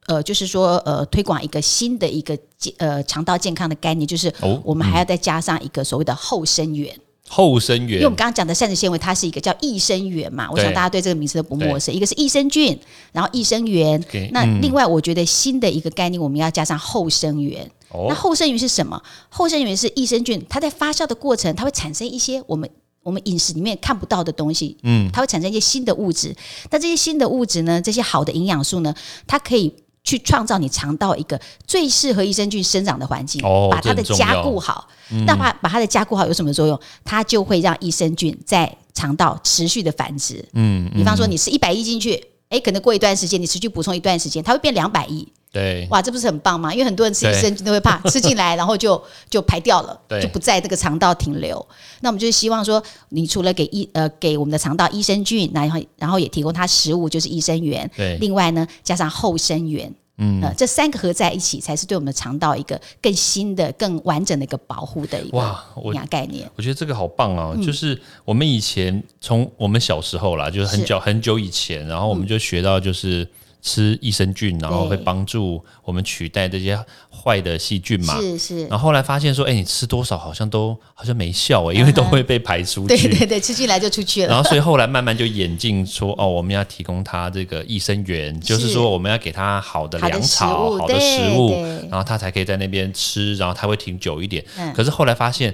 [0.07, 6.91] 呃，就是说呃，推广一个新的一个健呃肠道健康的概念，就是我们还要再加上一个所谓的后生元。
[7.27, 11.93] 后生元，因为我们刚刚讲的膳食纤维，它是一个叫益生元嘛，我想大家对这个名词都不陌生。
[11.93, 12.75] 一个是益生菌，
[13.11, 14.03] 然后益生元。
[14.31, 17.69] 那另外，我觉得新的一个概念，我们要加上后生元。
[18.07, 19.01] 那后生元是什么？
[19.29, 22.69] 后生元是益生菌，它在发酵的过程，它会产生一些我们
[23.03, 24.77] 我们饮食里面看不到的东西。
[24.83, 26.35] 嗯，它会产生一些新的物质。
[26.71, 27.81] 那这些新的物质呢？
[27.81, 28.93] 这些好的营养素呢？
[29.27, 29.73] 它可以。
[30.01, 34.87] 去创造你肠道一个最适合益生菌生长的环境，把它的加固好。
[35.27, 36.79] 那把把它的加固好有什么作用？
[37.03, 40.43] 它就会让益生菌在肠道持续的繁殖。
[40.53, 45.27] 嗯，比方说你是一百亿进去，哎，可能过一段时间你持续补充一段时间，它会变两百亿。
[45.51, 46.71] 对，哇，这不是很棒吗？
[46.71, 51.67] 因为很多人吃益生菌都会怕吃进来，然后就就排掉了，就不在这个肠道停留。
[52.01, 57.89] 那我们就是希望说，你除了给益呃给我们的肠道益生菌，然后然后也提供它食物，就是益生元。
[57.97, 66.47] 对，另外呢，加上后生元，嗯，这三个合在一起，才是对我们的肠道一个更新的、更完整的一个保护的一个营养概念。
[66.57, 67.55] 我觉得这个好棒啊！
[67.65, 73.27] 就是我们以前从我们小时候啦，就是很久很久以前，然后我们就学到就是。
[73.61, 76.79] 吃益生菌，然后会帮助我们取代这些
[77.11, 78.19] 坏的细菌嘛？
[78.19, 78.67] 是是。
[78.67, 82.87] 然后后来发现说，哎，你吃多少好像都好像没效哎，因为都会被排出去。
[82.87, 84.29] 对 对对，吃进来就出去了。
[84.29, 91.51] 然后所以后来慢慢就演进说，哦，我们要提供它这个益生元，就是说我们要给它好的粮草、好的食物，
[91.89, 94.43] 然后它才可以在那边吃，然后它会停久一点。
[94.73, 95.53] 可是后来发现，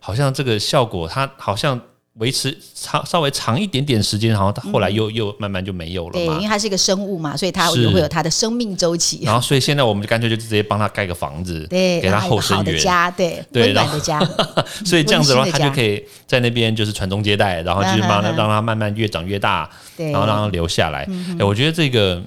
[0.00, 1.80] 好像这个效果它好像。
[2.18, 6.26] 维持长稍微长一点点时间，然后后来又又慢慢就没有了嘛。
[6.26, 9.20] 对，因为它是一个生物嘛，所以它也会有它的生命周期。
[9.26, 14.20] 然后，所以现在我们就干脆就直接帮他盖个房子，对，给他后生源家，对，温暖的家。
[14.86, 21.08] 所以这样子的话，他就可以在那边就是传宗接代，然后就是帮他让它慢慢越长越大，然后让它留下来。
[21.38, 22.22] 哎，我觉得这个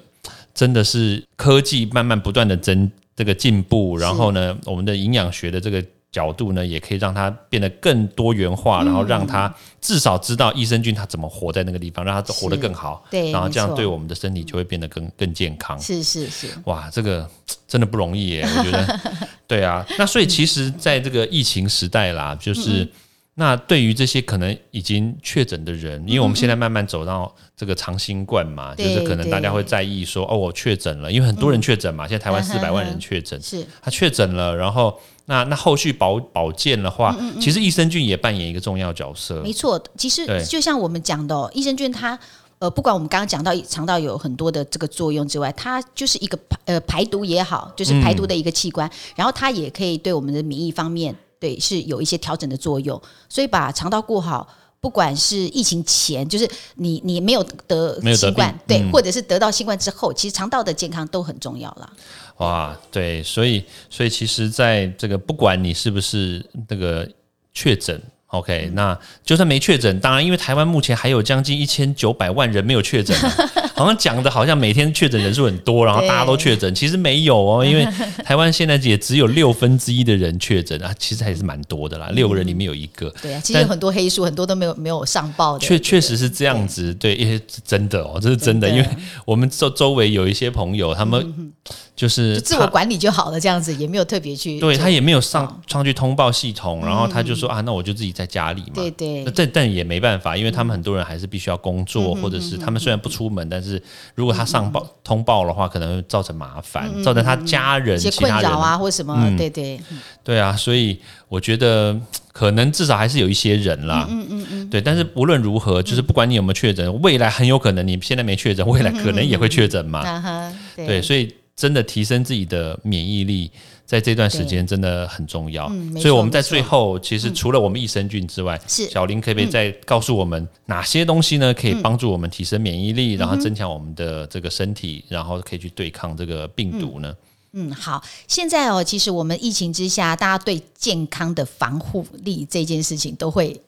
[0.53, 5.81] 真的是科技慢慢不断的增这个进步，然后呢，我们的营养学的这个。
[6.09, 13.05] 角度呢，也可以让它变得更多元化，然后让它至少知道益生菌它怎么活在那个地方，让它活得更好。
[13.11, 15.79] 对，然后这样对我们的身体就会变得更更健康。
[15.79, 17.29] 是是是，哇，这个
[17.67, 18.99] 真的不容易耶，我觉得。
[19.45, 22.87] 对啊，那所以其实在这个疫情时代啦，就是
[23.35, 33.65] 那对于这些可能已经确诊的人，因为我们现在慢慢走到这个长新冠嘛，就是可能大家会在意说，哦，我确诊了，因为很多人确诊嘛，现在台湾四百万人确诊，是。
[33.81, 34.97] 他确诊了，然后。
[35.29, 39.41] 那那后续保保健的话，其实益生菌也扮演一个重要角色。
[39.43, 42.17] 没错，其实就像我们讲的，益生菌它
[42.59, 52.99] 呃，不管我们刚刚讲到肠道有很多的这个作用之外，它就是一个排呃排毒也好，就是排毒的一个器官，然后它也可以对我们的免疫方面对是有一些调整的作用。
[53.29, 54.47] 所以把肠道顾好，
[54.87, 61.91] 不管是疫情前，就是你你没有得新冠，对，或者是得到新冠之后，其实肠道的健康都很重要了。
[62.37, 67.05] 哇，对，所以，所以其实，在这个不管你是不是那个
[67.53, 73.13] 确诊，OK，那就算没确诊，当然，因为台湾目前还有将近一千九百万人没有确诊，
[73.77, 77.87] 好像讲的好像每天确诊人数很多，然后大家都确诊，其实没有哦， 因为
[78.23, 88.85] 台湾现在也只有六分之一的人确诊啊，其实还是蛮多的啦，六个人里面有一个，对啊，其实有很多黑数，很多都没有没有上报的，确确实是这样子，对，因为真的哦，这是真的，因为
[89.25, 91.53] 我们周周围有一些朋友，他们。
[91.97, 94.59] 就是自我管理就好了，这样子也没有特别去。
[94.59, 98.73] 对他也没有上上去通报系统，然后他就说啊，那我就自己在家里嘛。
[98.75, 99.25] 对对。
[99.35, 103.66] 但但也没办法，因为他们很多人还是必须要工作，或者是他们虽然不出门，但是
[104.15, 109.35] 如果他上报通报的话，可能会造成麻烦，造成他家人一些困扰啊，或什么。
[109.37, 109.79] 对对。
[110.23, 111.99] 对啊，所以我觉得
[112.31, 114.07] 可能至少还是有一些人啦。
[114.09, 114.69] 嗯嗯嗯。
[114.69, 120.53] 对，但是无论如何，就是不管你有没有确诊，未来很有可能你现在没确诊，未来可能也会确诊嘛。
[120.75, 121.33] 对，所以。
[121.57, 123.51] 真的提升自己的免疫力，
[123.87, 125.67] 在这段时间真的很重要。
[125.97, 131.53] 所以我们在最后，其实除了我们益生菌之外，小林可以再告诉我们哪些东西呢？
[131.53, 137.15] 可以帮助我们提升免疫力，然后增强我们的这个身体，然后可以去对抗这个病毒呢？
[137.53, 138.03] 嗯，好。
[138.27, 143.61] 现在哦，其实我们疫情之下，大家对健康的防护力这件事情都会。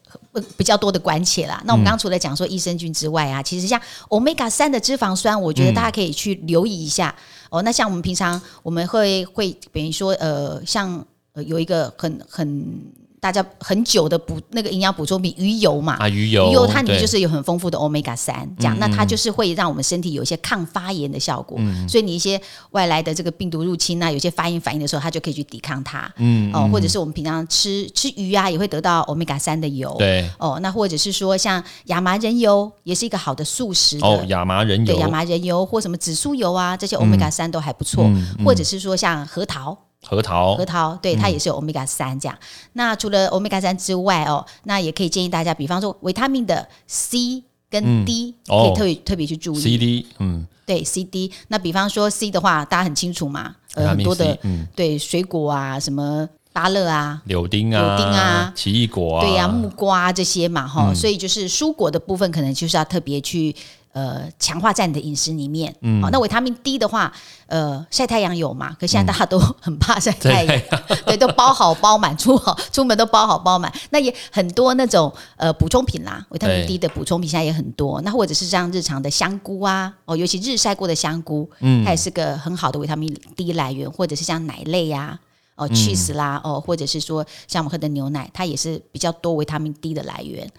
[0.58, 1.62] 比较多的关切啦。
[1.66, 7.16] 那我们刚刚除了讲说益生菌之外啊，其实像 omega 三的脂肪酸，我觉得大家可以去留意一下
[7.52, 7.62] 哦。
[7.62, 11.06] 那像我们平常我们会会，比如说呃，像
[11.46, 12.82] 有一个很很
[13.20, 22.40] 大家很久的补那个营养补充品鱼油嘛，啊，鱼油，鱼油它里面就是有很丰富的 omega 三，这样，那它就是会让我们身体有一些抗发炎的效果，所以你一些
[22.72, 30.30] 外来的这个病毒入侵啊，有些发炎反应的时候，它就可以去抵抗它，嗯哦，或者是我们平常吃吃鱼啊，也会得到 omega 三的油，对。
[30.38, 34.08] 哦，那或者是说像亚麻仁油也是一个好的素食的。
[34.08, 38.10] 哦，亚麻仁对油，亚麻仁油或什么紫苏油啊，这些 omega 三都还不错，
[38.46, 40.56] 或者是说像核桃，核桃。
[40.56, 42.38] 核，桃，对，它也是有 omega 三这样。
[42.74, 48.74] 那除了 omega 三之外哦，那也可以建议大家，比方说维他命的 C 跟 D，、哦。
[48.76, 49.60] 可以特别特别去注意。
[49.60, 54.38] CD，嗯，对 C、D，那比方说 C 的话，大家很清楚嘛，很多的
[54.76, 57.22] 对水果啊，什么芭乐啊。
[57.26, 60.96] 柳丁啊，柳丁啊奇异果啊，对呀、木瓜啊这些嘛，哈、嗯。
[60.96, 63.56] 所以就是蔬果的部分，可能就是要特别去
[63.92, 65.74] 呃强化在你的饮食里面。
[65.82, 67.12] 嗯，好，那维他命 D 的话，
[67.48, 68.76] 呃，晒太阳有嘛？
[68.80, 70.62] 可现在大家都很怕晒太阳，
[71.06, 73.72] 对，都包好包满，出好出门都包好包满。
[73.90, 78.02] 那也很多那种呃补充品啦，维他命 D 的补充品现在也很多。
[78.02, 85.20] 那或者是像日常的香菇啊，哦，尤其日晒过的香菇，嗯，它也是个很好的维他命 D 来源，或者是像奶类呀、
[85.56, 90.50] 哦，cheese 啦，哦，或者是说像我们喝的牛奶，它也是比较多维他命 D 的来源。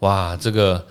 [0.00, 0.86] 哇，这个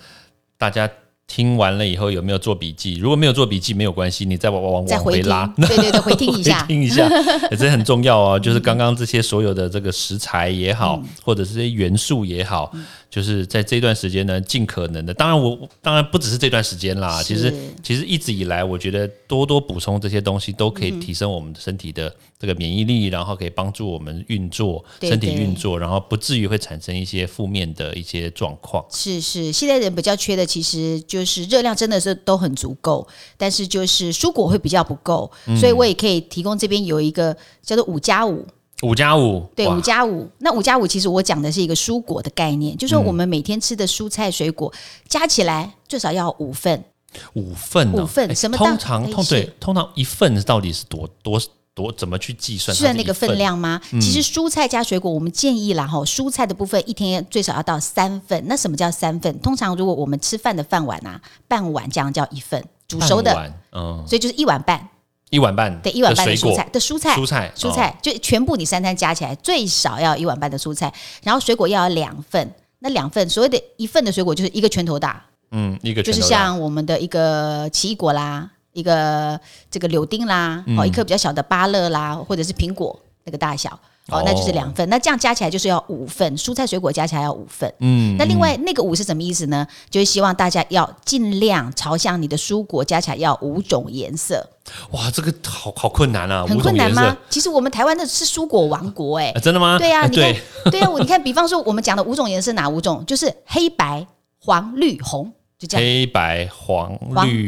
[0.58, 0.90] 大家
[1.26, 2.96] 听完了以后有没有做笔记？
[2.96, 6.68] 如果没有做笔记，没有关系，你再往往往回拉，，对对对，回听一下 回。
[6.68, 7.08] 听一下，
[7.50, 8.38] 也这很重要哦。
[8.40, 12.70] 就是刚刚这些所有的这个食材也好，嗯或者是这些元素也好，
[13.14, 15.14] 就是在这段时间呢，尽可能的。
[15.14, 28.84] 当然我，当然不只是这段时间啦，其实其实一直以来，我觉得多多补充这些东西，都可以嗯提升我们的身体的这个免疫力，然后可以帮助我们运作对身体运作，然后不至于会产生一些负面的一些状况。
[28.90, 38.44] 是是，现在人比较缺的其实就是热量真的是都很足够，但是就是蔬果会比较不够，嗯所以我也可以提供这边有一个叫做五加五，
[38.84, 40.28] 五加五，对，五加五。
[40.38, 44.72] 那五加五其实我讲的是一个蔬果的概念，就是说嗯我们每天吃的蔬菜水果
[45.08, 46.84] 加起来最少要五份，
[47.32, 51.40] 五份哦，五份哎什么通常通对，通常一份到底是多多
[51.74, 52.76] 多怎么去计算？
[52.76, 53.80] 算那个分量吗？
[53.92, 58.40] 其实蔬菜加水果，我们建议啦哈，蔬菜的部分一天最少要到三份。
[58.46, 59.36] 那什么叫三份？
[59.40, 64.88] 通常如果我们吃饭的饭碗啊，半碗这样叫一份，煮熟的，嗯，所以就是一碗半，
[65.34, 67.16] 一碗半，对，一碗半的蔬菜的蔬菜。
[67.16, 70.92] 蔬菜，哦蔬菜就全部你三餐加起来最少要一碗半的蔬菜，
[71.22, 72.54] 然后水果要有两份。
[72.80, 84.86] 那两份所谓的一份的水果就是一个拳头大，嗯，一个就是像我们的一个奇异果啦，一个这个柳丁啦，嗯哦，一颗比较小的芭乐啦，或者是苹果那个大小，哦哦，那就是两份。
[84.90, 87.72] 那这样加起来就是要五份，蔬菜水果加起来要五份。
[87.78, 89.66] 嗯，那另外那个五是什么意思呢？
[89.88, 94.46] 就是希望大家要尽量朝向你的蔬果加起来要五种颜色，
[94.90, 97.16] 哇，这个好好困难啊，很困难吗？
[97.30, 99.78] 其实我们台湾的是蔬果王国哎、啊真的吗？
[99.78, 103.02] 对呀、哎你看对，，对呀、我你看，比方说我们讲的五种颜色哪五种？
[103.06, 104.06] 就是黑白
[104.38, 105.82] 黄绿红，就这样。
[105.82, 106.92] 黑白黄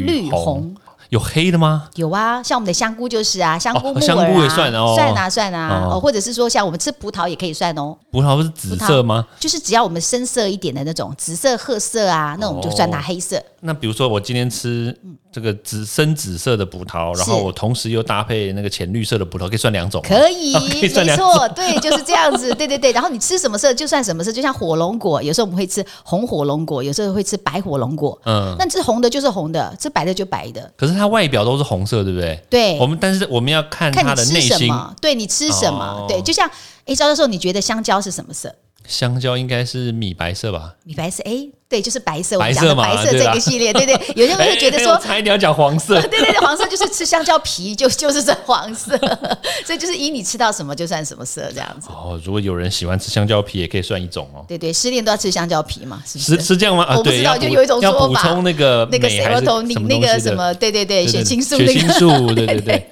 [0.07, 0.75] 绿红
[1.11, 1.89] 有黑的吗？
[1.95, 9.27] 有啊，像我们的香菇就是啊，香菇木耳、啊香菇也算哦算啊算啊，哦哦，或者是说像我们吃葡萄也可以算哦，葡萄不是紫色吗？
[9.39, 13.43] 就是只要我们深色一点的那种紫色、褐色啊，那我们就算它哦黑色。
[13.61, 14.97] 那比如说我今天吃
[15.37, 20.01] 这个紫深紫色的葡萄，然后我同时又搭配那个浅绿色的葡萄，可以算两种。
[20.03, 22.91] 可以，哦 可以算两没错，对，就是这样子， 对对对。
[22.93, 28.19] 然后你吃什么色就算什么色，就像火龙果，有时候我们会吃红火龙果，有时候会吃白火龙果。
[28.25, 30.73] 嗯，那吃红的就是红的，吃白的就白的。
[30.75, 32.43] 可是它外表都是红色，对不对？
[32.49, 34.73] 对，我们但是我们要看它的内心，
[35.03, 36.51] 对你吃什么，哦对，就像
[36.87, 38.55] 哎，赵教授，你觉得香蕉是什么色？
[38.89, 40.75] 香蕉应该是米白色吧？
[40.85, 46.01] 米白色，哎，对，就是白色，我白色嘛白色这个系列，对对， 有些人会觉得说哎我，差一点要讲黄色。
[46.09, 48.97] 对对对，黄色就是吃香蕉皮就就是这黄色，
[49.67, 51.89] 所以就是以你吃到什么就算什么色这样子。
[51.91, 54.45] 哦，如果有人喜欢吃香蕉皮，也可以算一种哦。
[54.47, 56.57] 对对，失恋都要吃香蕉皮嘛，是是是？
[56.57, 56.85] 这样吗？
[56.85, 61.81] 啊，我不知道就有一种说法充那个那个镁还是 serotonin 那个什么，对对对，对对血清素血那个。
[61.81, 62.89] 清素，对对对。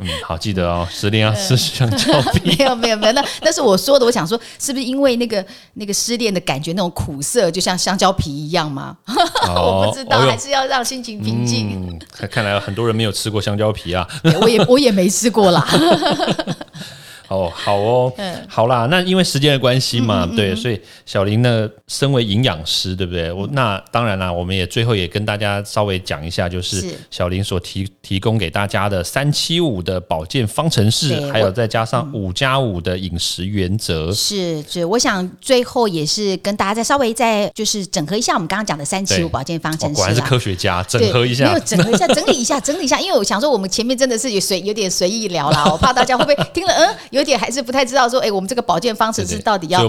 [0.00, 2.56] 嗯，好，记得哦，失恋要吃香蕉皮。
[2.58, 4.06] 没有没有没有，那那是我说的。
[4.06, 8.96] 我想说，是不是因为那个那个失恋的感觉，那种苦涩，就像香蕉皮一样吗？
[9.54, 11.70] 我不知道，哦还是要让心情平静。
[11.70, 14.06] 嗯，看看来很多人没有吃过香蕉皮啊。
[14.40, 15.66] 我也我也没吃过啦。
[17.30, 23.30] 哦，好哦，嗯好啦，那因为时间的关系嘛，对，所以小林呢，身为营养师，对不对？
[23.32, 34.12] 我那当然啦，我们也最后也跟大家稍微讲一下，就是是小林所提提供给大家的三七五的保健方程式，还有再加上五加五的饮食原则。
[34.12, 40.20] 是是，我想最后也是跟大家再稍微再就是整合一下我们刚刚讲的三七五保健方哦，程式果然是。
[40.20, 41.60] 科学家，整合一下没有。
[41.60, 49.86] 整合一下，整理一下，整理一下，因为我想说，我们前面真的是有随有点随意聊啦， 我怕大家会不会听了，嗯，有有点还是不太知道说，哎，我们这个保健方程式是到底要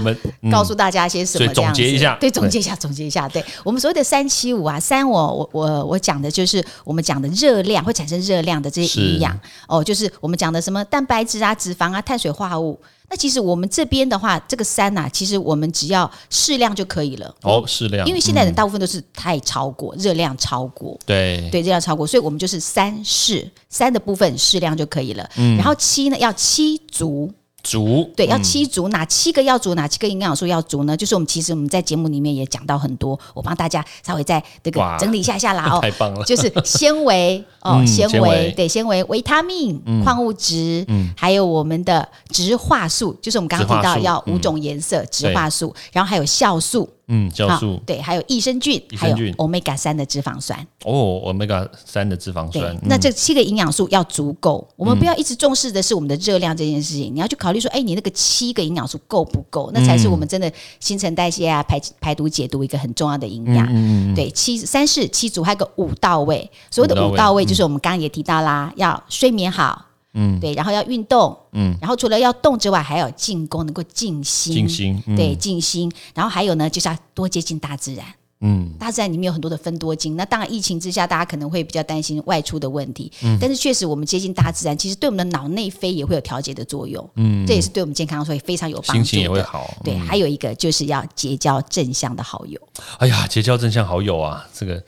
[0.52, 1.54] 告诉大家些什么？
[1.54, 12.78] 总结一下，对，总结一下，总结一下，对我们所谓的三七五啊，三我我我我讲的就是我们讲的热量会产生热量的这些营养哦，就是我们讲的什么蛋白质啊、脂肪啊、碳水化合物。
[13.12, 17.36] 那其实我们这边的话，这个三呐，其实我们只要适量就可以了。
[17.42, 25.30] 哦，适量，因为现在人大部分都是太超过热量超过，对对，热量超过，所以我们就是三适三的部分适量就可以了。
[25.36, 27.30] 嗯，然后七呢要七足。
[27.64, 30.96] 足对，要七足，哪七个要足，哪七个营养素要足呢？
[30.98, 46.90] 就是我们其实我们在节目里面也讲到很多，我帮大家稍微再这个整理一下下啦哦， 太棒了，就是纤维 哦，纤维对纤维、维他命、矿物质，嗯，还有我们的植化素，就是我们刚刚提到要五种颜色植化素，然后还有酵素。
[47.14, 52.74] 嗯，酵素对，还有益生菌，还有 omega 三的脂肪酸哦，omega 三的脂肪酸。
[52.84, 59.70] 那这七个营养素要足够，我们不要一直重视的是我们的热量这件事情，你要去考虑说，哎，你那个七个营养素够不够？
[59.74, 60.50] 那才是我们真的
[60.80, 64.16] 新陈代谢啊、排排毒解毒一个很重要的营养。
[64.16, 66.50] 对，七三是七组，还有个五到位。
[66.70, 69.88] 所谓的五到位，就是我们刚刚也提到啦，要睡眠好。
[70.14, 75.92] 嗯，对，然后要运动，嗯，然后除了要动之外，还要进攻，能够静心，静心，对，静心。
[76.14, 78.06] 然后还有呢，就是要多接近大自然，
[78.42, 80.18] 嗯，大自然里面有很多的分多精。
[80.18, 89.74] 那当然，疫情之下，大家可能会比较担心外出的问题，嗯，但是确实，我们接近大自然，其实对我们的脑内啡也会有调节的作用，嗯，这也是对我们健康所以非常有帮助，心情也会好。
[89.82, 92.60] 对，还有一个就是要结交正向的好友。
[92.98, 94.84] 哎呀，结交正向好友啊，这个。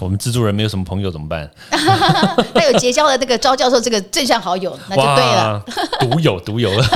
[0.00, 1.50] 我们蜘蛛人没有什么朋友怎么办？
[2.54, 5.64] 他有结交了这个招教授这个正向好友，那就对了，
[6.00, 6.86] 独有独有了。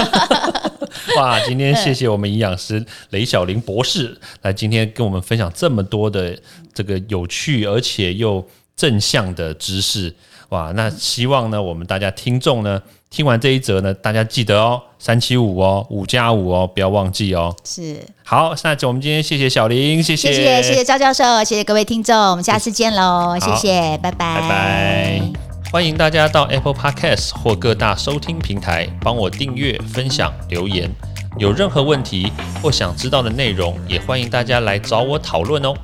[1.16, 6.38] 哇，今天谢谢我们营养师雷小林博士来今天跟我们分享这么多的
[6.72, 10.14] 这个有趣而且又正向的知识。
[10.52, 12.80] 哇，那希望呢，我们大家听众呢。
[13.08, 17.54] 听完这一则呢，大家记得哦，三七五哦，五加五哦，不要忘记哦。
[17.62, 25.22] 是，好，那我们今天谢谢小林，谢谢，谢谢，谢谢赵教授，谢谢各位听众，我们下次见喽，谢谢，拜拜，拜拜。
[25.70, 30.90] 欢迎大家到 Apple Podcast 或各大收听平台帮我订阅、分享、留言。
[31.38, 32.30] 有任何问题
[32.62, 35.74] 或想知道的内容，也欢迎大家来找我讨论哦。